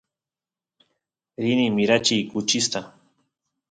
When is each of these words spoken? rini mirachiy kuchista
rini 1.43 1.65
mirachiy 1.77 2.23
kuchista 2.31 2.79